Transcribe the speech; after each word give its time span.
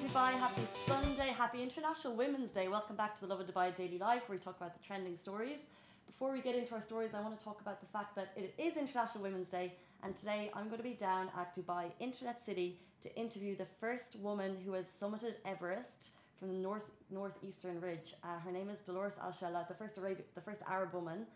Dubai. 0.00 0.32
Happy 0.38 0.62
Sunday. 0.86 1.30
Happy 1.36 1.60
International 1.60 2.14
Women's 2.14 2.52
Day. 2.52 2.68
Welcome 2.68 2.94
back 2.94 3.16
to 3.16 3.22
the 3.22 3.26
Lovin 3.26 3.46
Dubai 3.46 3.74
Daily 3.74 3.98
Live, 3.98 4.22
where 4.26 4.38
we 4.38 4.38
talk 4.38 4.56
about 4.56 4.72
the 4.72 4.86
trending 4.86 5.16
stories. 5.16 5.66
Before 6.06 6.32
we 6.32 6.40
get 6.40 6.54
into 6.54 6.74
our 6.74 6.80
stories, 6.80 7.14
I 7.14 7.20
want 7.20 7.36
to 7.38 7.44
talk 7.44 7.60
about 7.60 7.80
the 7.80 7.86
fact 7.86 8.14
that 8.14 8.28
it 8.36 8.54
is 8.58 8.76
International 8.76 9.24
Women's 9.24 9.50
Day, 9.50 9.74
and 10.04 10.14
today 10.14 10.50
I'm 10.54 10.66
going 10.66 10.78
to 10.78 10.84
be 10.84 10.94
down 10.94 11.30
at 11.36 11.56
Dubai 11.56 11.86
Internet 11.98 12.40
City 12.40 12.78
to 13.00 13.12
interview 13.16 13.56
the 13.56 13.66
first 13.80 14.16
woman 14.20 14.56
who 14.64 14.72
has 14.74 14.86
summited 14.86 15.34
Everest 15.44 16.10
from 16.38 16.48
the 16.48 16.54
north 16.54 16.92
northeastern 17.10 17.80
ridge. 17.80 18.14
Uh, 18.22 18.38
her 18.44 18.52
name 18.52 18.70
is 18.70 18.82
Dolores 18.82 19.16
Al 19.20 19.32
the 19.68 19.74
first 19.74 19.98
Arabic, 19.98 20.32
the 20.36 20.40
first 20.40 20.62
Arab 20.68 20.94
woman, 20.94 21.26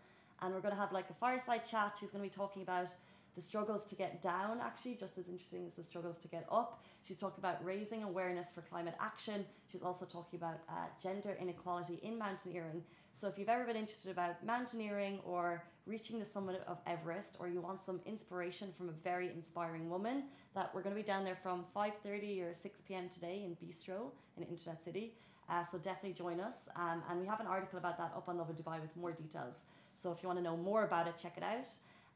and 0.41 0.53
we're 0.53 0.61
going 0.61 0.73
to 0.73 0.79
have 0.79 0.93
like 0.93 1.09
a 1.09 1.15
fireside 1.15 1.65
chat. 1.65 1.97
She's 1.99 2.11
going 2.11 2.23
to 2.23 2.29
be 2.29 2.35
talking 2.35 2.61
about 2.61 2.89
the 3.35 3.41
struggles 3.41 3.85
to 3.85 3.95
get 3.95 4.21
down, 4.21 4.59
actually, 4.61 4.95
just 4.95 5.17
as 5.17 5.27
interesting 5.27 5.65
as 5.65 5.73
the 5.73 5.83
struggles 5.83 6.19
to 6.19 6.27
get 6.27 6.45
up. 6.51 6.83
She's 7.03 7.19
talking 7.19 7.39
about 7.39 7.63
raising 7.65 8.03
awareness 8.03 8.47
for 8.53 8.61
climate 8.61 8.95
action. 8.99 9.45
She's 9.71 9.81
also 9.81 10.05
talking 10.05 10.39
about 10.39 10.59
uh, 10.69 10.87
gender 11.01 11.35
inequality 11.39 11.99
in 12.03 12.17
mountaineering. 12.17 12.83
So, 13.13 13.27
if 13.27 13.37
you've 13.37 13.49
ever 13.49 13.65
been 13.65 13.75
interested 13.75 14.11
about 14.11 14.43
mountaineering 14.45 15.19
or 15.25 15.63
reaching 15.85 16.19
the 16.19 16.25
summit 16.25 16.63
of 16.67 16.77
Everest, 16.87 17.35
or 17.39 17.47
you 17.47 17.59
want 17.59 17.81
some 17.81 17.99
inspiration 18.05 18.69
from 18.77 18.89
a 18.89 18.93
very 19.03 19.29
inspiring 19.29 19.89
woman, 19.89 20.23
that 20.55 20.73
we're 20.73 20.81
going 20.81 20.95
to 20.95 21.01
be 21.01 21.05
down 21.05 21.23
there 21.23 21.37
from 21.41 21.65
5:30 21.75 22.49
or 22.49 22.53
6 22.53 22.81
p.m. 22.87 23.09
today 23.09 23.43
in 23.45 23.55
Bistro 23.55 24.11
in 24.37 24.43
Internet 24.43 24.81
City. 24.81 25.13
Uh, 25.49 25.63
so 25.63 25.77
definitely 25.77 26.13
join 26.13 26.39
us. 26.39 26.69
Um, 26.75 27.03
and 27.09 27.19
we 27.19 27.27
have 27.27 27.39
an 27.39 27.47
article 27.47 27.77
about 27.77 27.97
that 27.97 28.13
up 28.15 28.29
on 28.29 28.37
Lovin 28.37 28.55
Dubai 28.55 28.79
with 28.79 28.95
more 28.95 29.11
details. 29.11 29.55
So 29.95 30.11
if 30.11 30.23
you 30.23 30.27
want 30.27 30.39
to 30.39 30.43
know 30.43 30.57
more 30.57 30.83
about 30.83 31.07
it, 31.07 31.15
check 31.21 31.33
it 31.37 31.43
out. 31.43 31.67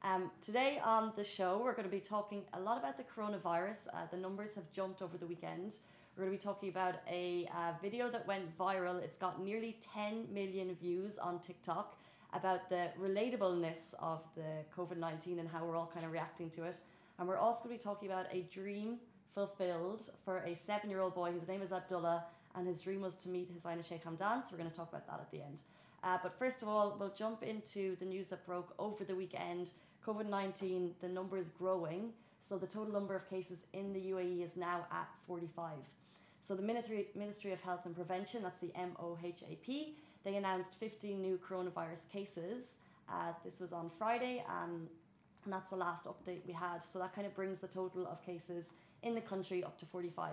Um, 0.03 0.31
today 0.41 0.79
on 0.83 1.11
the 1.15 1.23
show, 1.23 1.59
we're 1.63 1.73
going 1.73 1.89
to 1.89 1.89
be 1.89 1.99
talking 1.99 2.43
a 2.53 2.59
lot 2.59 2.77
about 2.77 2.97
the 2.97 3.03
coronavirus. 3.03 3.87
Uh, 3.87 4.05
the 4.11 4.17
numbers 4.17 4.53
have 4.55 4.71
jumped 4.71 5.01
over 5.01 5.17
the 5.17 5.25
weekend. 5.25 5.75
We're 6.15 6.25
going 6.25 6.37
to 6.37 6.43
be 6.43 6.43
talking 6.43 6.69
about 6.69 6.95
a 7.09 7.47
uh, 7.51 7.73
video 7.81 8.09
that 8.11 8.27
went 8.27 8.55
viral. 8.57 9.01
It's 9.01 9.17
got 9.17 9.41
nearly 9.43 9.77
10 9.93 10.27
million 10.31 10.75
views 10.75 11.17
on 11.17 11.39
TikTok 11.39 11.97
about 12.33 12.69
the 12.69 12.89
relatableness 13.01 13.95
of 13.99 14.21
the 14.35 14.63
COVID 14.75 14.97
19 14.97 15.39
and 15.39 15.49
how 15.49 15.65
we're 15.65 15.75
all 15.75 15.91
kind 15.91 16.05
of 16.05 16.11
reacting 16.11 16.51
to 16.51 16.63
it. 16.63 16.77
And 17.17 17.27
we're 17.27 17.37
also 17.37 17.63
going 17.63 17.77
to 17.77 17.83
be 17.83 17.83
talking 17.83 18.09
about 18.09 18.27
a 18.31 18.41
dream 18.53 18.97
fulfilled 19.33 20.09
for 20.23 20.39
a 20.39 20.55
seven 20.55 20.89
year 20.91 21.01
old 21.01 21.15
boy. 21.15 21.31
His 21.31 21.47
name 21.47 21.63
is 21.63 21.71
Abdullah, 21.71 22.25
and 22.55 22.67
his 22.67 22.81
dream 22.81 23.01
was 23.01 23.15
to 23.17 23.29
meet 23.29 23.49
His 23.51 23.63
Highness 23.63 23.87
Sheikh 23.87 24.05
Hamdan. 24.05 24.43
So 24.43 24.49
we're 24.51 24.59
going 24.59 24.69
to 24.69 24.75
talk 24.75 24.89
about 24.89 25.07
that 25.07 25.19
at 25.19 25.31
the 25.31 25.41
end. 25.41 25.61
Uh, 26.03 26.17
but 26.21 26.37
first 26.37 26.61
of 26.61 26.67
all, 26.67 26.95
we'll 26.99 27.13
jump 27.13 27.43
into 27.43 27.95
the 27.97 28.05
news 28.05 28.27
that 28.29 28.45
broke 28.45 28.73
over 28.77 29.03
the 29.03 29.15
weekend 29.15 29.71
COVID 30.07 30.29
19, 30.29 30.95
the 31.01 31.09
number 31.09 31.37
is 31.37 31.49
growing. 31.59 32.13
So 32.41 32.57
the 32.57 32.67
total 32.67 32.93
number 32.93 33.13
of 33.13 33.29
cases 33.29 33.59
in 33.73 33.91
the 33.91 33.99
UAE 33.99 34.41
is 34.41 34.55
now 34.55 34.85
at 34.89 35.09
45. 35.27 35.73
So 36.41 36.55
the 36.55 36.61
Ministry, 36.61 37.07
Ministry 37.13 37.51
of 37.51 37.59
Health 37.59 37.81
and 37.85 37.93
Prevention, 37.93 38.41
that's 38.41 38.59
the 38.59 38.71
MOHAP, 38.77 39.89
they 40.23 40.35
announced 40.35 40.75
15 40.79 41.21
new 41.21 41.37
coronavirus 41.37 42.07
cases. 42.11 42.75
Uh, 43.09 43.33
this 43.43 43.59
was 43.59 43.73
on 43.73 43.91
Friday, 43.97 44.45
and 44.61 44.87
that's 45.45 45.69
the 45.69 45.75
last 45.75 46.05
update 46.05 46.39
we 46.47 46.53
had. 46.53 46.81
So 46.83 46.99
that 46.99 47.13
kind 47.13 47.27
of 47.27 47.35
brings 47.35 47.59
the 47.59 47.67
total 47.67 48.07
of 48.07 48.25
cases 48.25 48.67
in 49.03 49.13
the 49.13 49.21
country 49.21 49.61
up 49.63 49.77
to 49.79 49.85
45. 49.85 50.31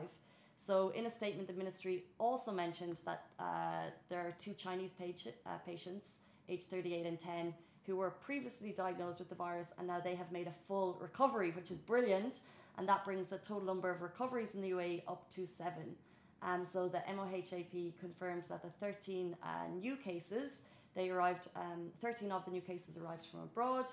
So, 0.57 0.91
in 0.91 1.05
a 1.07 1.11
statement, 1.11 1.49
the 1.49 1.55
ministry 1.55 2.05
also 2.19 2.53
mentioned 2.53 3.01
that 3.05 3.25
uh, 3.41 3.91
there 4.09 4.21
are 4.21 4.33
two 4.39 4.55
Chinese 4.55 4.93
patient, 4.93 5.35
uh, 5.47 5.59
patients, 5.67 6.11
aged 6.49 6.71
38 6.71 7.07
and 7.07 7.19
10, 7.19 7.55
who 7.87 7.97
were 7.97 8.11
previously 8.11 8.73
diagnosed 8.73 9.19
with 9.19 9.29
the 9.29 9.35
virus 9.35 9.69
and 9.79 9.87
now 9.87 10.01
they 10.01 10.15
have 10.15 10.33
made 10.33 10.47
a 10.47 10.55
full 10.67 10.99
recovery, 11.01 11.51
which 11.51 11.71
is 11.71 11.79
brilliant. 11.79 12.39
And 12.79 12.89
that 12.89 13.05
brings 13.05 13.29
the 13.29 13.39
total 13.39 13.63
number 13.63 13.91
of 13.91 14.03
recoveries 14.03 14.55
in 14.55 14.61
the 14.61 14.71
UAE 14.71 15.03
up 15.07 15.31
to 15.35 15.47
seven. 15.47 15.95
Um, 16.43 16.65
so 16.71 16.89
the 16.89 17.03
MOHAP 17.09 17.93
confirmed 17.99 18.45
that 18.49 18.63
the 18.63 18.71
13 18.81 19.37
uh, 19.43 19.47
new 19.81 19.97
cases, 19.97 20.63
they 20.95 21.09
arrived, 21.09 21.49
um, 21.57 21.89
13 22.03 22.33
of 22.33 22.45
the 22.45 22.51
new 22.51 22.61
cases 22.61 22.97
arrived 22.97 23.27
from 23.31 23.41
abroad, 23.41 23.87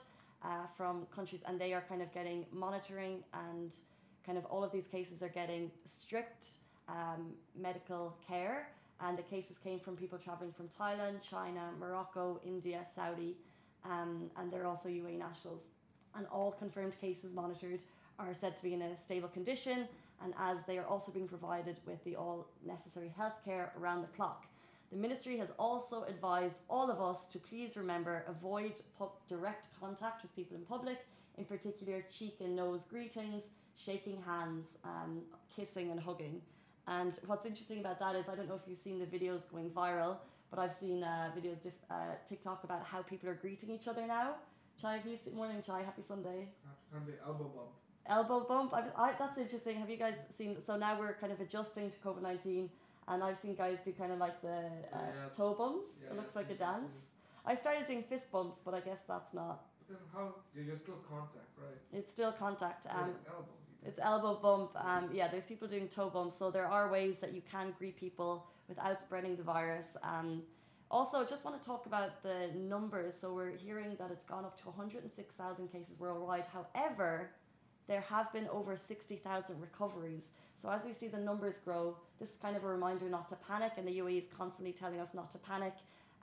uh, 0.44 0.66
from 0.76 1.06
countries, 1.16 1.42
and 1.48 1.60
they 1.60 1.74
are 1.74 1.84
kind 1.88 2.02
of 2.02 2.12
getting 2.14 2.46
monitoring 2.52 3.24
and 3.34 3.76
kind 4.26 4.38
of 4.38 4.46
all 4.46 4.64
of 4.64 4.72
these 4.72 4.88
cases 4.88 5.24
are 5.24 5.30
getting 5.30 5.72
strict 5.86 6.46
um, 6.90 7.32
medical 7.60 8.18
care. 8.28 8.70
And 9.00 9.18
the 9.18 9.24
cases 9.24 9.58
came 9.58 9.80
from 9.80 9.96
people 9.96 10.20
traveling 10.20 10.52
from 10.52 10.68
Thailand, 10.68 11.28
China, 11.28 11.72
Morocco, 11.80 12.40
India, 12.46 12.86
Saudi, 12.94 13.36
um, 13.86 14.30
and 14.38 14.52
they're 14.52 14.68
also 14.68 14.90
UAE 14.90 15.18
nationals. 15.18 15.64
And 16.16 16.26
all 16.32 16.52
confirmed 16.52 17.00
cases 17.00 17.34
monitored 17.34 17.82
are 18.20 18.34
said 18.34 18.56
to 18.58 18.64
be 18.64 18.74
in 18.74 18.82
a 18.82 18.98
stable 18.98 19.30
condition, 19.30 19.88
and 20.24 20.34
as 20.38 20.64
they 20.66 20.78
are 20.78 20.86
also 20.86 21.12
being 21.12 21.28
provided 21.28 21.78
with 21.86 22.04
the 22.04 22.16
all 22.16 22.48
necessary 22.66 23.12
healthcare 23.18 23.70
around 23.80 24.02
the 24.02 24.08
clock. 24.08 24.46
The 24.92 24.98
ministry 24.98 25.38
has 25.38 25.52
also 25.58 26.04
advised 26.04 26.60
all 26.70 26.92
of 26.92 27.00
us 27.02 27.28
to 27.30 27.40
please 27.40 27.78
remember 27.78 28.26
avoid 28.28 28.74
direct 29.28 29.70
contact 29.80 30.22
with 30.22 30.36
people 30.36 30.58
in 30.58 30.64
public, 30.64 31.06
in 31.38 31.46
particular 31.46 32.04
cheek 32.12 32.36
and 32.42 32.56
nose 32.56 32.84
greetings, 32.84 33.44
shaking 33.76 34.22
hands, 34.22 34.78
um, 34.84 35.22
kissing 35.56 35.92
and 35.92 36.00
hugging. 36.00 36.42
And 36.88 37.18
what's 37.26 37.46
interesting 37.46 37.80
about 37.80 38.00
that 38.00 38.16
is 38.16 38.28
I 38.28 38.36
don't 38.36 38.50
know 38.50 38.56
if 38.56 38.68
you've 38.68 38.80
seen 38.80 39.00
the 39.00 39.06
videos 39.06 39.50
going 39.50 39.70
viral, 39.70 40.18
but 40.52 40.60
I've 40.60 40.74
seen 40.74 41.04
uh, 41.04 41.32
videos, 41.36 41.62
diff- 41.62 41.86
uh, 41.90 41.96
TikTok 42.28 42.64
about 42.64 42.84
how 42.86 43.02
people 43.02 43.30
are 43.30 43.34
greeting 43.34 43.72
each 43.72 43.88
other 43.88 44.06
now. 44.06 44.36
Chai, 44.80 44.98
have 44.98 45.06
you 45.08 45.18
seen 45.18 45.36
morning 45.36 45.62
Chai? 45.66 45.82
Happy 45.82 46.02
Sunday. 46.02 46.50
Happy 46.66 46.86
Sunday. 46.92 47.14
Elbow 47.26 47.46
bump. 47.56 47.70
Elbow 48.08 48.46
bump. 48.48 48.74
I've, 48.74 48.92
I, 48.98 49.14
that's 49.18 49.38
interesting. 49.38 49.78
Have 49.78 49.90
you 49.90 49.98
guys 49.98 50.16
seen? 50.36 50.62
So 50.62 50.76
now 50.76 51.00
we're 51.00 51.14
kind 51.14 51.32
of 51.32 51.40
adjusting 51.40 51.90
to 51.90 51.98
COVID 52.00 52.22
nineteen, 52.22 52.70
and 53.08 53.24
I've 53.24 53.38
seen 53.38 53.56
guys 53.56 53.80
do 53.86 53.92
kind 53.94 54.12
of 54.12 54.18
like 54.20 54.42
the 54.42 54.48
uh, 54.94 54.98
Yeah. 54.98 55.30
toe 55.36 55.54
bumps. 55.54 55.90
Yeah, 56.04 56.12
it 56.12 56.16
looks 56.18 56.36
like 56.36 56.50
a 56.52 56.56
dance. 56.56 56.92
I 57.46 57.56
started 57.56 57.86
doing 57.88 58.04
fist 58.04 58.32
bumps, 58.32 58.60
but 58.66 58.74
I 58.74 58.80
guess 58.82 59.02
that's 59.08 59.34
not. 59.34 59.66
But 59.88 59.98
then 59.98 60.08
how's 60.14 60.34
you're, 60.56 60.66
you're 60.66 60.78
still 60.78 61.00
contact, 61.10 61.52
right? 61.58 61.78
It's 61.94 62.12
still 62.12 62.32
contact. 62.32 62.86
Um, 62.90 63.12
it's 63.20 63.28
elbow. 63.30 63.48
It's 63.86 64.00
elbow 64.00 64.36
bump. 64.42 64.72
Um, 64.84 65.10
yeah, 65.14 65.28
there's 65.28 65.46
people 65.46 65.68
doing 65.68 65.88
toe 65.88 66.10
bumps. 66.10 66.38
So 66.38 66.50
there 66.52 66.66
are 66.68 66.90
ways 66.92 67.20
that 67.20 67.34
you 67.34 67.42
can 67.52 67.74
greet 67.78 67.98
people 67.98 68.48
without 68.72 69.02
spreading 69.02 69.36
the 69.36 69.44
virus. 69.44 69.86
Um, 70.02 70.44
also, 70.90 71.26
just 71.26 71.44
want 71.46 71.62
to 71.62 71.66
talk 71.66 71.86
about 71.86 72.24
the 72.24 72.50
numbers. 72.56 73.14
So 73.20 73.34
we're 73.34 73.58
hearing 73.58 73.96
that 74.00 74.10
it's 74.12 74.26
gone 74.26 74.46
up 74.46 74.60
to 74.62 74.66
106,000 74.68 75.68
cases 75.72 76.00
worldwide. 76.00 76.46
However, 76.46 77.32
there 77.88 78.02
have 78.02 78.32
been 78.32 78.48
over 78.48 78.78
60,000 78.78 79.62
recoveries. 79.62 80.32
So 80.56 80.70
as 80.70 80.86
we 80.86 80.94
see 80.94 81.08
the 81.08 81.20
numbers 81.20 81.60
grow, 81.60 81.98
this 82.20 82.30
is 82.30 82.36
kind 82.36 82.56
of 82.56 82.64
a 82.64 82.68
reminder 82.68 83.10
not 83.10 83.28
to 83.30 83.36
panic, 83.36 83.74
and 83.78 83.88
the 83.88 84.00
UAE 84.00 84.18
is 84.18 84.28
constantly 84.38 84.74
telling 84.74 85.00
us 85.00 85.14
not 85.14 85.32
to 85.32 85.38
panic. 85.40 85.74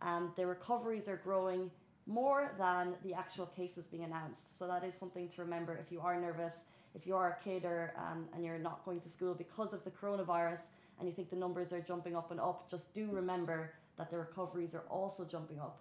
Um, 0.00 0.32
the 0.36 0.46
recoveries 0.46 1.08
are 1.08 1.16
growing 1.16 1.70
more 2.06 2.52
than 2.58 2.94
the 3.04 3.12
actual 3.12 3.46
cases 3.46 3.86
being 3.86 4.04
announced. 4.04 4.58
So 4.58 4.66
that 4.66 4.82
is 4.82 4.94
something 4.94 5.28
to 5.28 5.42
remember 5.42 5.76
if 5.76 5.92
you 5.92 6.00
are 6.00 6.18
nervous, 6.18 6.54
if 6.94 7.06
you 7.06 7.14
are 7.16 7.38
a 7.38 7.44
kid 7.44 7.64
or 7.64 7.92
um, 7.98 8.26
and 8.34 8.44
you're 8.44 8.58
not 8.58 8.84
going 8.84 9.00
to 9.00 9.08
school 9.08 9.34
because 9.34 9.74
of 9.74 9.84
the 9.84 9.90
coronavirus, 9.90 10.62
and 10.98 11.08
you 11.08 11.14
think 11.14 11.30
the 11.30 11.36
numbers 11.36 11.72
are 11.72 11.80
jumping 11.80 12.16
up 12.16 12.30
and 12.30 12.40
up, 12.40 12.70
just 12.70 12.94
do 12.94 13.08
remember 13.10 13.72
that 13.96 14.10
the 14.10 14.18
recoveries 14.18 14.74
are 14.74 14.84
also 14.90 15.24
jumping 15.24 15.58
up. 15.58 15.80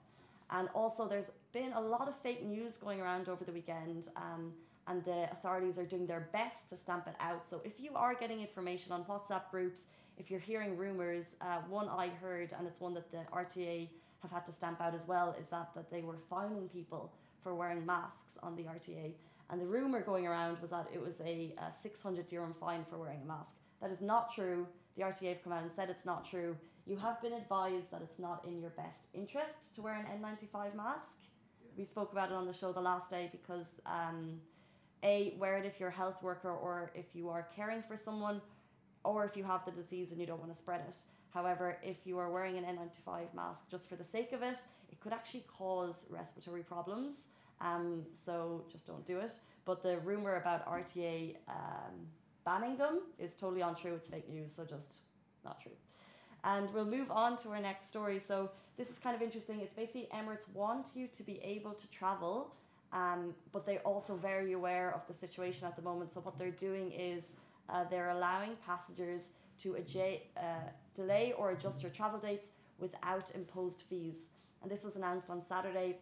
And 0.49 0.69
also, 0.73 1.07
there's 1.07 1.29
been 1.53 1.73
a 1.73 1.81
lot 1.81 2.07
of 2.07 2.15
fake 2.21 2.45
news 2.45 2.77
going 2.77 3.01
around 3.01 3.27
over 3.27 3.43
the 3.43 3.51
weekend, 3.51 4.09
um, 4.15 4.53
and 4.87 5.03
the 5.03 5.29
authorities 5.31 5.77
are 5.77 5.85
doing 5.85 6.07
their 6.07 6.29
best 6.31 6.69
to 6.69 6.77
stamp 6.77 7.07
it 7.07 7.15
out. 7.19 7.47
So, 7.47 7.61
if 7.65 7.79
you 7.79 7.91
are 7.95 8.15
getting 8.15 8.39
information 8.39 8.93
on 8.93 9.03
WhatsApp 9.03 9.51
groups, 9.51 9.83
if 10.17 10.31
you're 10.31 10.39
hearing 10.39 10.77
rumors, 10.77 11.35
uh, 11.41 11.57
one 11.69 11.89
I 11.89 12.07
heard, 12.07 12.53
and 12.57 12.65
it's 12.65 12.79
one 12.79 12.93
that 12.93 13.11
the 13.11 13.23
RTA 13.33 13.89
have 14.21 14.31
had 14.31 14.45
to 14.45 14.51
stamp 14.51 14.81
out 14.81 14.95
as 14.95 15.05
well, 15.05 15.35
is 15.39 15.49
that, 15.49 15.73
that 15.75 15.91
they 15.91 16.01
were 16.01 16.17
fining 16.29 16.69
people 16.69 17.11
for 17.43 17.53
wearing 17.53 17.85
masks 17.85 18.37
on 18.41 18.55
the 18.55 18.63
RTA. 18.63 19.11
And 19.49 19.61
the 19.61 19.65
rumor 19.65 20.01
going 20.01 20.27
around 20.27 20.59
was 20.59 20.71
that 20.71 20.87
it 20.93 21.01
was 21.01 21.21
a, 21.21 21.53
a 21.65 21.71
600 21.71 22.27
dirham 22.27 22.53
fine 22.59 22.83
for 22.89 22.97
wearing 22.97 23.21
a 23.21 23.25
mask. 23.25 23.55
That 23.81 23.91
is 23.91 24.01
not 24.01 24.33
true. 24.33 24.67
The 24.97 25.03
RTA 25.03 25.29
have 25.29 25.43
come 25.43 25.53
out 25.53 25.61
and 25.61 25.71
said 25.71 25.89
it's 25.89 26.05
not 26.05 26.25
true. 26.25 26.57
You 26.87 26.97
have 26.97 27.21
been 27.21 27.33
advised 27.33 27.91
that 27.91 28.01
it's 28.01 28.17
not 28.17 28.43
in 28.45 28.59
your 28.59 28.71
best 28.71 29.07
interest 29.13 29.75
to 29.75 29.81
wear 29.81 29.93
an 29.93 30.05
N95 30.19 30.75
mask. 30.75 31.17
We 31.77 31.85
spoke 31.85 32.11
about 32.11 32.31
it 32.31 32.35
on 32.35 32.47
the 32.47 32.53
show 32.53 32.71
the 32.71 32.81
last 32.81 33.11
day 33.11 33.29
because 33.31 33.67
um, 33.85 34.41
a 35.03 35.35
wear 35.37 35.57
it 35.57 35.65
if 35.65 35.79
you're 35.79 35.89
a 35.89 35.93
health 35.93 36.23
worker 36.23 36.49
or 36.49 36.91
if 36.95 37.05
you 37.13 37.29
are 37.29 37.47
caring 37.55 37.83
for 37.83 37.95
someone 37.95 38.41
or 39.03 39.23
if 39.23 39.37
you 39.37 39.43
have 39.43 39.63
the 39.65 39.71
disease 39.71 40.11
and 40.11 40.19
you 40.19 40.25
don't 40.25 40.39
want 40.39 40.51
to 40.51 40.57
spread 40.57 40.81
it. 40.87 40.97
However, 41.29 41.77
if 41.83 41.97
you 42.05 42.17
are 42.17 42.31
wearing 42.31 42.57
an 42.57 42.63
N95 42.63 43.33
mask 43.35 43.69
just 43.69 43.87
for 43.87 43.95
the 43.95 44.03
sake 44.03 44.31
of 44.33 44.41
it, 44.41 44.57
it 44.91 44.99
could 44.99 45.13
actually 45.13 45.45
cause 45.55 46.07
respiratory 46.09 46.63
problems. 46.63 47.27
Um, 47.61 48.03
so 48.13 48.65
just 48.71 48.87
don't 48.87 49.05
do 49.05 49.19
it. 49.19 49.33
But 49.65 49.83
the 49.83 49.99
rumor 49.99 50.37
about 50.37 50.65
RTA 50.65 51.35
um, 51.47 52.07
banning 52.47 52.77
them 52.77 53.01
is 53.19 53.35
totally 53.35 53.59
untrue. 53.69 53.93
It's 53.93 54.07
fake 54.07 54.29
news, 54.29 54.51
so 54.55 54.63
just 54.63 54.99
not 55.43 55.59
true. 55.59 55.77
And 56.45 56.73
we'll 56.73 56.85
move 56.97 57.11
on 57.11 57.35
to 57.41 57.49
our 57.49 57.59
next 57.59 57.89
story. 57.89 58.19
So 58.19 58.49
this 58.77 58.89
is 58.89 58.97
kind 58.99 59.15
of 59.17 59.21
interesting. 59.21 59.59
It's 59.59 59.73
basically 59.73 60.07
Emirates 60.13 60.47
want 60.53 60.85
you 60.95 61.07
to 61.17 61.23
be 61.23 61.41
able 61.43 61.73
to 61.73 61.87
travel, 61.91 62.53
um, 62.93 63.35
but 63.51 63.65
they're 63.65 63.87
also 63.91 64.15
very 64.15 64.53
aware 64.53 64.93
of 64.95 65.01
the 65.09 65.13
situation 65.13 65.67
at 65.67 65.75
the 65.75 65.81
moment. 65.81 66.13
So 66.13 66.21
what 66.21 66.39
they're 66.39 66.59
doing 66.69 66.93
is 66.93 67.35
uh, 67.69 67.83
they're 67.91 68.11
allowing 68.11 68.53
passengers 68.65 69.23
to 69.63 69.73
adja- 69.73 70.21
uh, 70.37 70.69
delay 70.95 71.33
or 71.37 71.51
adjust 71.51 71.81
your 71.83 71.91
travel 71.91 72.19
dates 72.19 72.47
without 72.79 73.29
imposed 73.35 73.83
fees. 73.89 74.27
And 74.61 74.71
this 74.71 74.85
was 74.85 74.95
announced 74.95 75.29
on 75.29 75.41
Saturday 75.41 75.97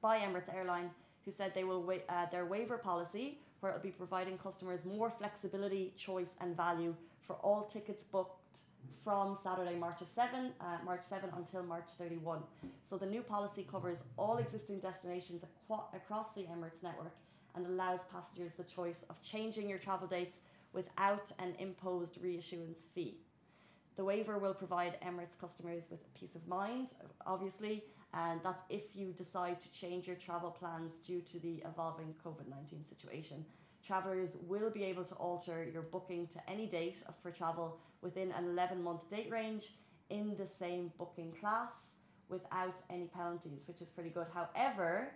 by 0.00 0.18
Emirates 0.20 0.54
Airline, 0.54 0.88
who 1.26 1.30
said 1.30 1.52
they 1.54 1.64
will 1.64 1.82
wa- 1.82 2.06
uh, 2.08 2.26
their 2.30 2.46
waiver 2.46 2.78
policy, 2.78 3.38
where 3.64 3.72
it'll 3.72 3.82
be 3.82 3.90
providing 3.90 4.36
customers 4.36 4.84
more 4.84 5.08
flexibility, 5.10 5.94
choice, 5.96 6.34
and 6.42 6.54
value 6.54 6.94
for 7.26 7.36
all 7.36 7.62
tickets 7.64 8.04
booked 8.04 8.58
from 9.02 9.34
Saturday, 9.42 9.74
March 9.74 10.02
of 10.02 10.08
7, 10.08 10.52
uh, 10.60 10.64
March 10.84 11.02
7 11.02 11.30
until 11.38 11.62
March 11.62 11.88
31. 11.96 12.40
So 12.82 12.98
the 12.98 13.06
new 13.06 13.22
policy 13.22 13.66
covers 13.70 14.02
all 14.18 14.36
existing 14.36 14.80
destinations 14.80 15.44
aqua- 15.44 15.86
across 15.94 16.34
the 16.34 16.42
Emirates 16.42 16.82
network 16.82 17.16
and 17.54 17.64
allows 17.66 18.04
passengers 18.12 18.52
the 18.52 18.64
choice 18.64 19.06
of 19.08 19.22
changing 19.22 19.66
your 19.66 19.78
travel 19.78 20.06
dates 20.06 20.40
without 20.74 21.32
an 21.38 21.54
imposed 21.58 22.20
reissuance 22.22 22.80
fee. 22.94 23.16
The 23.96 24.04
waiver 24.04 24.38
will 24.38 24.54
provide 24.54 25.00
Emirates 25.00 25.38
customers 25.40 25.86
with 25.90 26.00
peace 26.12 26.34
of 26.34 26.46
mind, 26.46 26.92
obviously, 27.26 27.82
and 28.16 28.40
that's 28.42 28.62
if 28.68 28.82
you 28.94 29.12
decide 29.12 29.60
to 29.60 29.70
change 29.72 30.06
your 30.06 30.16
travel 30.16 30.50
plans 30.50 30.94
due 31.06 31.20
to 31.20 31.38
the 31.38 31.62
evolving 31.66 32.14
COVID 32.24 32.48
19 32.48 32.84
situation. 32.84 33.44
Travellers 33.86 34.36
will 34.46 34.70
be 34.70 34.84
able 34.84 35.04
to 35.04 35.14
alter 35.16 35.68
your 35.70 35.82
booking 35.82 36.26
to 36.28 36.50
any 36.50 36.66
date 36.66 36.98
for 37.22 37.30
travel 37.30 37.78
within 38.00 38.32
an 38.32 38.44
11 38.44 38.82
month 38.82 39.10
date 39.10 39.30
range 39.30 39.74
in 40.10 40.34
the 40.38 40.46
same 40.46 40.92
booking 40.98 41.32
class 41.32 41.94
without 42.28 42.80
any 42.88 43.06
penalties, 43.06 43.64
which 43.66 43.82
is 43.82 43.88
pretty 43.88 44.10
good. 44.10 44.26
However, 44.32 45.12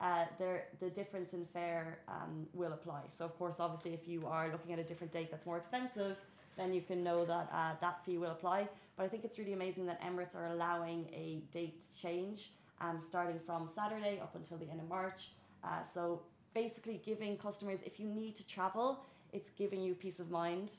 uh, 0.00 0.26
there 0.38 0.66
the 0.80 0.90
difference 0.90 1.32
in 1.32 1.46
fare 1.46 2.00
um, 2.08 2.46
will 2.52 2.72
apply. 2.72 3.02
So, 3.08 3.24
of 3.24 3.36
course, 3.38 3.56
obviously, 3.60 3.94
if 3.94 4.06
you 4.06 4.26
are 4.26 4.50
looking 4.50 4.72
at 4.72 4.78
a 4.78 4.84
different 4.84 5.12
date 5.12 5.30
that's 5.30 5.46
more 5.46 5.58
expensive, 5.58 6.16
then 6.56 6.72
you 6.72 6.82
can 6.82 7.02
know 7.02 7.24
that 7.24 7.48
uh, 7.52 7.72
that 7.80 8.04
fee 8.04 8.18
will 8.18 8.30
apply. 8.30 8.68
But 8.96 9.04
I 9.04 9.08
think 9.08 9.24
it's 9.24 9.38
really 9.38 9.54
amazing 9.54 9.86
that 9.86 10.00
Emirates 10.02 10.36
are 10.36 10.48
allowing 10.48 11.06
a 11.12 11.42
date 11.52 11.82
change 12.00 12.52
um, 12.80 13.00
starting 13.00 13.38
from 13.46 13.66
Saturday 13.66 14.20
up 14.20 14.34
until 14.34 14.58
the 14.58 14.68
end 14.70 14.80
of 14.80 14.88
March. 14.88 15.30
Uh, 15.64 15.82
so, 15.82 16.22
basically, 16.54 17.00
giving 17.04 17.36
customers, 17.36 17.80
if 17.86 17.98
you 17.98 18.06
need 18.06 18.34
to 18.36 18.46
travel, 18.46 19.04
it's 19.32 19.50
giving 19.50 19.80
you 19.80 19.94
peace 19.94 20.20
of 20.20 20.30
mind 20.30 20.72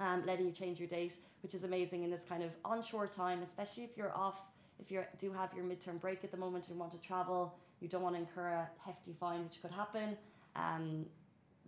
um, 0.00 0.24
letting 0.26 0.46
you 0.46 0.52
change 0.52 0.80
your 0.80 0.88
date, 0.88 1.16
which 1.42 1.54
is 1.54 1.62
amazing 1.64 2.02
in 2.02 2.10
this 2.10 2.22
kind 2.28 2.42
of 2.42 2.50
onshore 2.64 3.06
time, 3.06 3.42
especially 3.42 3.84
if 3.84 3.96
you're 3.96 4.16
off, 4.16 4.40
if 4.80 4.90
you 4.90 5.02
do 5.18 5.30
have 5.32 5.50
your 5.54 5.64
midterm 5.64 6.00
break 6.00 6.24
at 6.24 6.30
the 6.30 6.36
moment 6.36 6.68
and 6.68 6.78
want 6.78 6.90
to 6.92 6.98
travel, 6.98 7.54
you 7.80 7.88
don't 7.88 8.02
want 8.02 8.14
to 8.14 8.20
incur 8.20 8.48
a 8.48 8.68
hefty 8.84 9.14
fine, 9.20 9.44
which 9.44 9.60
could 9.60 9.70
happen. 9.70 10.16
Um, 10.56 11.06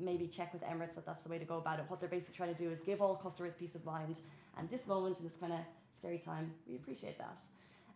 maybe 0.02 0.26
check 0.26 0.52
with 0.52 0.62
Emirates 0.62 0.94
that 0.94 1.06
that's 1.06 1.22
the 1.22 1.28
way 1.28 1.38
to 1.38 1.44
go 1.44 1.58
about 1.58 1.78
it. 1.78 1.84
What 1.88 2.00
they're 2.00 2.08
basically 2.08 2.36
trying 2.36 2.54
to 2.54 2.62
do 2.62 2.70
is 2.70 2.80
give 2.80 3.00
all 3.00 3.14
customers 3.16 3.54
peace 3.58 3.74
of 3.74 3.84
mind. 3.84 4.18
And 4.58 4.68
this 4.70 4.86
moment 4.86 5.18
in 5.18 5.24
this 5.24 5.36
kind 5.36 5.52
of 5.52 5.60
scary 5.96 6.18
time, 6.18 6.52
we 6.68 6.76
appreciate 6.76 7.18
that. 7.18 7.38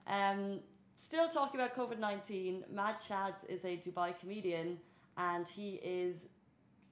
Um, 0.07 0.61
still 0.95 1.29
talking 1.29 1.61
about 1.61 1.75
COVID 1.77 1.99
19, 1.99 2.65
Mad 2.73 2.97
Shads 3.07 3.45
is 3.45 3.65
a 3.65 3.77
Dubai 3.77 4.19
comedian 4.19 4.79
and 5.17 5.47
he 5.47 5.81
is 5.83 6.27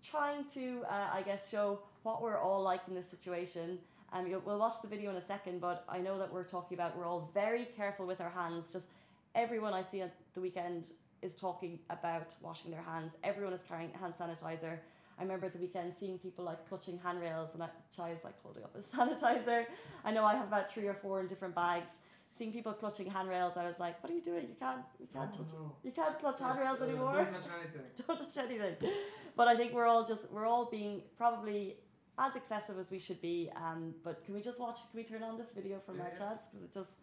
trying 0.02 0.44
to, 0.46 0.82
uh, 0.88 1.11
I 1.12 1.22
guess, 1.22 1.49
show 1.50 1.81
what 2.02 2.22
we're 2.22 2.38
all 2.38 2.62
like 2.62 2.82
in 2.88 2.94
this 2.94 3.08
situation. 3.08 3.78
Um, 4.12 4.31
we'll 4.44 4.58
watch 4.58 4.76
the 4.82 4.88
video 4.88 5.11
in 5.11 5.16
a 5.16 5.22
second, 5.22 5.61
but 5.61 5.84
I 5.88 5.99
know 5.99 6.19
that 6.19 6.32
we're 6.32 6.44
talking 6.44 6.76
about 6.76 6.96
we're 6.96 7.06
all 7.06 7.31
very 7.34 7.66
careful 7.76 8.06
with 8.06 8.20
our 8.20 8.31
hands. 8.31 8.70
Just 8.70 8.87
everyone 9.34 9.72
I 9.72 9.82
see 9.82 10.02
at 10.02 10.14
the 10.34 10.40
weekend 10.40 10.90
is 11.22 11.34
talking 11.34 11.78
about 11.90 12.34
washing 12.43 12.70
their 12.70 12.82
hands. 12.82 13.12
Everyone 13.25 13.52
is 13.52 13.62
carrying 13.66 13.90
hand 14.00 14.14
sanitizer. 14.19 14.78
I 15.19 15.22
remember 15.22 15.46
at 15.46 15.52
the 15.52 15.58
weekend 15.58 15.93
seeing 15.99 16.19
people 16.19 16.44
like 16.44 16.69
clutching 16.69 16.99
handrails 17.02 17.50
and 17.55 17.62
I, 17.62 17.69
Chai 17.94 18.11
is 18.11 18.25
like 18.25 18.34
holding 18.43 18.64
up 18.64 18.75
a 18.75 18.78
sanitizer. 18.96 19.64
I 20.05 20.11
know 20.12 20.25
I 20.25 20.34
have 20.34 20.49
about 20.49 20.72
three 20.72 20.87
or 20.87 20.94
four 20.94 21.20
in 21.20 21.26
different 21.28 21.55
bags. 21.55 21.93
Seeing 22.31 22.52
people 22.52 22.72
clutching 22.72 23.08
handrails, 23.08 23.56
I 23.56 23.64
was 23.64 23.78
like, 23.78 24.02
"What 24.02 24.11
are 24.11 24.14
you 24.16 24.20
doing? 24.20 24.49
You 24.49 24.56
can't, 24.58 24.81
you 24.99 25.06
can't 25.12 25.31
Oh, 25.32 25.37
touch, 25.38 25.52
no. 25.55 25.72
you 25.84 25.93
can't 25.93 26.19
clutch 26.19 26.38
Yeah, 26.40 26.49
handrails 26.49 26.81
uh, 26.81 26.84
anymore." 26.84 27.14
Don't 27.14 27.32
touch 27.32 27.50
anything. 27.61 27.87
don't 28.08 28.19
touch 28.19 28.37
anything. 28.44 28.90
But 29.37 29.46
I 29.46 29.56
think 29.56 29.72
we're 29.72 29.87
all 29.87 30.05
just 30.05 30.28
we're 30.32 30.46
all 30.46 30.64
being 30.69 31.02
probably 31.16 31.76
as 32.19 32.34
excessive 32.34 32.76
as 32.76 32.90
we 32.90 32.99
should 32.99 33.20
be. 33.22 33.50
Um, 33.55 33.94
but 34.02 34.25
can 34.25 34.34
we 34.34 34.40
just 34.40 34.58
watch? 34.58 34.78
Can 34.90 34.96
we 34.99 35.05
turn 35.05 35.22
on 35.22 35.38
this 35.38 35.52
video 35.55 35.78
from 35.87 36.00
our 36.00 36.08
Yeah. 36.12 36.19
chats 36.19 36.46
because 36.50 36.64
it 36.64 36.72
just 36.75 36.94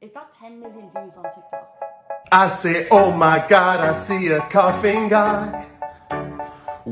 it 0.00 0.14
got 0.14 0.32
10 0.32 0.58
million 0.58 0.90
views 0.96 1.14
on 1.18 1.24
TikTok. 1.24 1.76
I 2.32 2.48
say, 2.48 2.88
oh 2.90 3.12
my 3.12 3.44
god, 3.46 3.80
I 3.80 3.92
see 3.92 4.28
a 4.28 4.40
coughing 4.48 5.08
guy. 5.08 5.66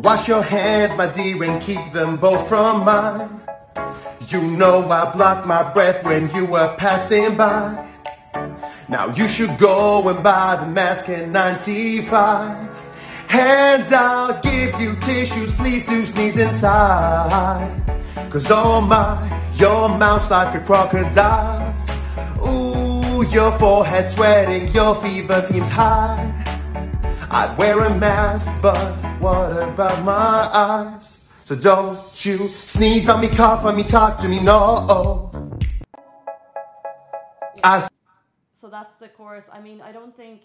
Wash 0.03 0.29
your 0.29 0.45
hands, 0.45 0.97
my 0.97 1.09
dear, 1.09 1.43
and 1.43 1.61
keep 1.61 1.93
them 1.93 2.19
both 2.19 2.49
from 2.49 2.85
mine. 2.85 3.41
You 4.29 4.41
know 4.43 4.89
I 4.89 5.11
blocked 5.11 5.45
my 5.45 5.73
breath 5.73 6.05
when 6.05 6.31
you 6.33 6.47
were 6.47 6.77
passing 6.79 7.37
by. 7.37 7.85
Now 8.89 9.13
you 9.17 9.29
should 9.29 9.59
go 9.59 10.09
and 10.09 10.23
buy 10.23 10.55
the 10.55 10.67
mask 10.67 11.07
N95. 11.07 12.73
And 13.31 13.93
I'll 13.93 14.41
give 14.41 14.81
you 14.81 14.95
tissues, 15.01 15.51
please 15.55 15.85
do 15.85 16.07
sneeze 16.07 16.37
inside. 16.37 18.31
Cause 18.31 18.49
oh 18.53 18.81
my, 18.81 19.51
your 19.57 19.89
mouth's 19.89 20.31
like 20.31 20.55
a 20.55 20.61
crocodile's. 20.61 21.91
Ooh, 22.47 23.29
your 23.33 23.51
forehead 23.59 24.07
sweating, 24.15 24.69
your 24.69 24.95
fever 25.03 25.43
seems 25.43 25.69
high. 25.69 26.45
I'd 27.31 27.59
wear 27.59 27.81
a 27.81 27.99
mask, 27.99 28.49
but 28.63 29.08
what 29.21 29.63
about 29.63 30.05
my 30.05 30.15
eyes? 30.15 31.19
So 31.45 31.57
don't 31.57 32.25
you 32.25 32.49
sneeze 32.49 33.09
on 33.09 33.21
me, 33.21 33.29
cough 33.29 33.65
on 33.65 33.77
me, 33.77 33.83
talk 33.83 34.17
to 34.19 34.29
me, 34.29 34.39
no. 34.39 35.31
I 37.65 37.89
So 38.61 38.69
that's 38.69 38.95
the 38.97 39.09
chorus. 39.09 39.47
I 39.53 39.61
mean, 39.61 39.81
I 39.81 39.93
don't 39.93 40.17
think 40.17 40.43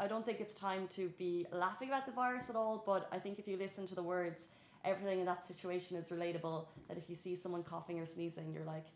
I 0.00 0.06
don't 0.06 0.24
think 0.24 0.40
it's 0.40 0.54
time 0.54 0.86
to 0.90 1.08
be 1.18 1.46
laughing 1.52 1.88
about 1.88 2.06
the 2.06 2.12
virus 2.12 2.48
at 2.48 2.56
all, 2.56 2.82
but 2.86 3.08
I 3.12 3.18
think 3.18 3.38
if 3.38 3.48
you 3.48 3.56
listen 3.56 3.86
to 3.88 3.94
the 3.94 4.02
words, 4.02 4.46
everything 4.84 5.18
in 5.20 5.26
that 5.26 5.46
situation 5.46 5.96
is 5.96 6.06
relatable. 6.06 6.66
That 6.88 6.96
if 6.96 7.10
you 7.10 7.16
see 7.16 7.34
someone 7.34 7.64
coughing 7.64 7.98
or 7.98 8.06
sneezing, 8.06 8.52
you're 8.52 8.64
like, 8.64 8.86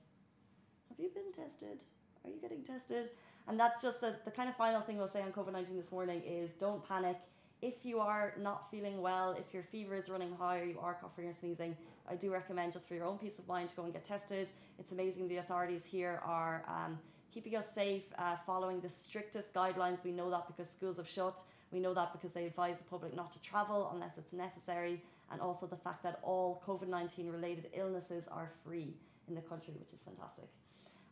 Have 0.89 0.99
you 0.99 1.11
been 1.11 1.33
tested? 1.33 1.85
Are 2.25 2.31
you 2.31 2.41
getting 2.41 2.63
tested? 2.63 3.11
And 3.49 3.59
that's 3.59 3.83
just 3.83 4.01
the, 4.01 4.15
the 4.25 4.31
kind 4.31 4.49
of 4.49 4.57
final 4.57 4.81
thing 4.81 4.97
we'll 4.97 5.09
say 5.09 5.21
on 5.21 5.33
COVID 5.33 5.53
19 5.53 5.77
this 5.77 5.91
morning 5.91 6.23
is 6.25 6.53
don't 6.53 6.87
panic. 6.87 7.19
If 7.63 7.85
you 7.85 8.01
are 8.01 8.35
not 8.41 8.69
feeling 8.73 9.01
well, 9.01 9.37
if 9.39 9.55
your 9.55 9.63
fever 9.63 9.95
is 9.95 10.11
running 10.11 10.35
high 10.37 10.59
or 10.59 10.65
you 10.65 10.81
are 10.81 10.95
coughing 10.95 11.29
or 11.29 11.33
sneezing, 11.33 11.77
I 12.11 12.17
do 12.17 12.33
recommend 12.33 12.73
just 12.73 12.89
for 12.89 12.95
your 12.95 13.05
own 13.05 13.19
peace 13.19 13.39
of 13.39 13.47
mind 13.47 13.69
to 13.69 13.77
go 13.77 13.85
and 13.85 13.93
get 13.93 14.03
tested. 14.03 14.51
It's 14.81 14.91
amazing 14.91 15.29
the 15.29 15.37
authorities 15.37 15.85
here 15.85 16.21
are 16.25 16.65
um, 16.67 16.99
keeping 17.33 17.55
us 17.55 17.73
safe, 17.73 18.03
uh, 18.19 18.35
following 18.45 18.81
the 18.81 18.89
strictest 18.89 19.55
guidelines. 19.55 20.03
We 20.03 20.11
know 20.11 20.29
that 20.31 20.49
because 20.49 20.69
schools 20.69 20.97
have 20.97 21.09
shut. 21.09 21.45
We 21.71 21.79
know 21.79 21.95
that 21.95 22.13
because 22.13 22.33
they 22.33 22.47
advise 22.47 22.79
the 22.79 22.85
public 22.85 23.15
not 23.15 23.31
to 23.31 23.41
travel 23.43 23.93
unless 23.95 24.19
it's 24.19 24.33
necessary. 24.33 25.01
And 25.31 25.41
also 25.41 25.67
the 25.67 25.77
fact 25.77 26.03
that 26.03 26.19
all 26.25 26.65
COVID 26.67 26.89
19 26.89 27.31
related 27.31 27.71
illnesses 27.75 28.27
are 28.27 28.51
free 28.65 28.93
in 29.29 29.37
the 29.37 29.41
country, 29.41 29.75
which 29.79 29.93
is 29.93 30.01
fantastic. 30.01 30.49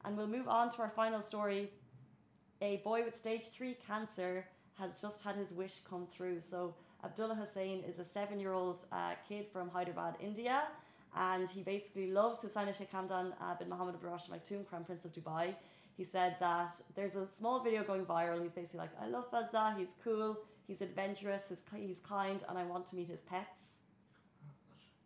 And 0.04 0.16
we'll 0.16 0.26
move 0.26 0.48
on 0.48 0.68
to 0.70 0.82
our 0.82 0.90
final 0.90 1.22
story. 1.22 1.70
A 2.60 2.78
boy 2.78 3.04
with 3.04 3.16
stage 3.16 3.50
three 3.50 3.76
cancer 3.86 4.46
has 4.80 5.00
just 5.00 5.22
had 5.22 5.36
his 5.36 5.52
wish 5.52 5.74
come 5.88 6.06
through. 6.14 6.40
So, 6.40 6.74
Abdullah 7.04 7.34
Hussain 7.34 7.82
is 7.88 7.98
a 7.98 8.04
seven 8.04 8.40
year 8.40 8.52
old 8.52 8.84
uh, 8.92 9.14
kid 9.28 9.46
from 9.52 9.68
Hyderabad, 9.70 10.16
India. 10.20 10.64
And 11.16 11.48
he 11.50 11.62
basically 11.62 12.10
loves 12.10 12.40
His 12.40 12.54
Highness 12.54 12.76
Sheikh 12.76 12.92
Hamdan 12.92 13.32
uh, 13.40 13.54
bin 13.58 13.68
Mohammed 13.68 14.00
bin 14.00 14.10
Rashid 14.10 14.30
Maktoum, 14.30 14.66
Crown 14.66 14.84
Prince 14.84 15.04
of 15.04 15.12
Dubai. 15.12 15.54
He 15.96 16.04
said 16.04 16.36
that 16.40 16.72
there's 16.94 17.16
a 17.16 17.26
small 17.26 17.62
video 17.62 17.82
going 17.82 18.06
viral. 18.06 18.42
He's 18.42 18.52
basically 18.52 18.78
like, 18.78 18.90
I 19.02 19.06
love 19.06 19.30
Fazza, 19.30 19.76
he's 19.76 19.92
cool, 20.02 20.38
he's 20.66 20.80
adventurous, 20.80 21.42
he's, 21.48 21.62
he's 21.76 21.98
kind, 21.98 22.40
and 22.48 22.56
I 22.56 22.64
want 22.64 22.86
to 22.86 22.96
meet 22.96 23.08
his 23.08 23.20
pets. 23.22 23.60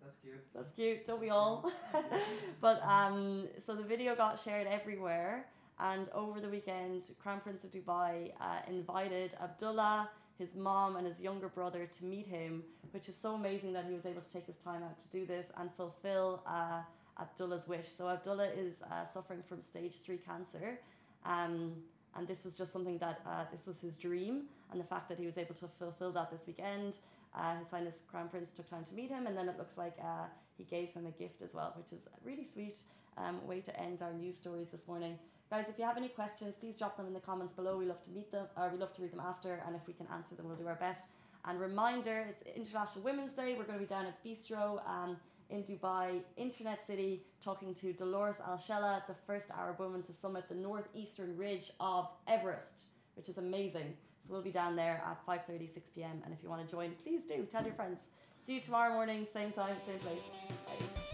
That's 0.04 0.18
cute. 0.22 0.44
That's 0.54 0.72
cute, 0.72 1.06
don't 1.06 1.20
we 1.20 1.30
all? 1.30 1.72
but 2.60 2.82
um, 2.86 3.48
so 3.58 3.74
the 3.74 3.82
video 3.82 4.14
got 4.14 4.38
shared 4.38 4.66
everywhere, 4.66 5.46
and 5.78 6.08
over 6.14 6.40
the 6.40 6.48
weekend, 6.48 7.10
Crown 7.22 7.40
Prince 7.40 7.64
of 7.64 7.70
Dubai 7.70 8.32
uh, 8.40 8.60
invited 8.68 9.34
Abdullah, 9.42 10.10
his 10.38 10.54
mom, 10.54 10.96
and 10.96 11.06
his 11.06 11.20
younger 11.20 11.48
brother 11.48 11.86
to 11.86 12.04
meet 12.04 12.26
him, 12.26 12.62
which 12.92 13.08
is 13.08 13.16
so 13.16 13.34
amazing 13.34 13.72
that 13.72 13.84
he 13.86 13.94
was 13.94 14.06
able 14.06 14.22
to 14.22 14.32
take 14.32 14.46
his 14.46 14.56
time 14.56 14.82
out 14.82 14.98
to 14.98 15.08
do 15.08 15.26
this 15.26 15.46
and 15.58 15.70
fulfill 15.76 16.42
uh, 16.46 16.80
Abdullah's 17.20 17.66
wish. 17.68 17.88
So 17.88 18.08
Abdullah 18.08 18.48
is 18.48 18.82
uh, 18.82 19.04
suffering 19.04 19.42
from 19.48 19.60
stage 19.60 19.94
three 20.04 20.18
cancer. 20.18 20.78
Um, 21.24 21.72
and 22.16 22.28
this 22.28 22.44
was 22.44 22.56
just 22.56 22.72
something 22.72 22.98
that 22.98 23.20
uh, 23.26 23.44
this 23.50 23.66
was 23.66 23.80
his 23.80 23.96
dream, 23.96 24.44
and 24.70 24.80
the 24.80 24.84
fact 24.84 25.08
that 25.08 25.18
he 25.18 25.26
was 25.26 25.38
able 25.38 25.54
to 25.56 25.66
fulfill 25.78 26.12
that 26.12 26.30
this 26.30 26.46
weekend. 26.46 26.94
Uh, 27.34 27.58
His 27.58 27.68
Highness 27.68 28.02
Crown 28.08 28.28
Prince 28.28 28.52
took 28.52 28.68
time 28.68 28.84
to 28.84 28.94
meet 28.94 29.10
him, 29.10 29.26
and 29.26 29.36
then 29.36 29.48
it 29.48 29.58
looks 29.58 29.76
like 29.76 29.96
uh, 30.00 30.26
he 30.56 30.62
gave 30.62 30.90
him 30.90 31.06
a 31.06 31.10
gift 31.10 31.42
as 31.42 31.52
well, 31.52 31.74
which 31.76 31.92
is 31.92 32.06
a 32.06 32.24
really 32.24 32.44
sweet 32.44 32.84
um, 33.18 33.44
way 33.44 33.60
to 33.60 33.80
end 33.80 34.02
our 34.02 34.12
news 34.12 34.36
stories 34.36 34.68
this 34.68 34.86
morning. 34.86 35.18
Guys, 35.54 35.68
if 35.68 35.78
you 35.78 35.84
have 35.84 35.96
any 35.96 36.08
questions, 36.08 36.56
please 36.56 36.76
drop 36.76 36.96
them 36.96 37.06
in 37.06 37.12
the 37.12 37.20
comments 37.20 37.52
below. 37.52 37.76
We 37.76 37.86
love 37.86 38.02
to 38.02 38.10
meet 38.10 38.32
them, 38.32 38.46
or 38.56 38.70
we 38.70 38.76
love 38.76 38.92
to 38.94 39.02
read 39.02 39.12
them 39.12 39.20
after, 39.20 39.62
and 39.64 39.76
if 39.76 39.86
we 39.86 39.92
can 39.92 40.08
answer 40.12 40.34
them, 40.34 40.48
we'll 40.48 40.56
do 40.56 40.66
our 40.66 40.74
best. 40.74 41.06
And 41.44 41.60
reminder, 41.60 42.26
it's 42.28 42.42
International 42.42 43.04
Women's 43.04 43.32
Day. 43.32 43.54
We're 43.56 43.62
going 43.62 43.78
to 43.78 43.84
be 43.84 43.86
down 43.86 44.06
at 44.06 44.24
Bistro 44.24 44.84
um, 44.84 45.16
in 45.50 45.62
Dubai, 45.62 46.22
Internet 46.36 46.84
City, 46.84 47.22
talking 47.40 47.72
to 47.76 47.92
Dolores 47.92 48.38
Al 48.44 48.58
Shella, 48.58 49.06
the 49.06 49.14
first 49.28 49.52
Arab 49.52 49.78
woman 49.78 50.02
to 50.02 50.12
summit 50.12 50.48
the 50.48 50.56
northeastern 50.56 51.36
ridge 51.36 51.70
of 51.78 52.08
Everest, 52.26 52.86
which 53.14 53.28
is 53.28 53.38
amazing. 53.38 53.94
So 54.26 54.32
we'll 54.32 54.42
be 54.42 54.50
down 54.50 54.74
there 54.74 55.04
at 55.06 55.24
5.30, 55.24 55.72
6 55.72 55.90
p.m. 55.90 56.20
And 56.24 56.34
if 56.34 56.42
you 56.42 56.48
want 56.48 56.66
to 56.66 56.68
join, 56.68 56.94
please 57.00 57.26
do. 57.26 57.46
Tell 57.48 57.62
your 57.62 57.74
friends. 57.74 58.00
See 58.44 58.54
you 58.54 58.60
tomorrow 58.60 58.92
morning, 58.92 59.24
same 59.32 59.52
time, 59.52 59.76
same 59.86 60.00
place. 60.00 60.24
Bye. 60.66 61.13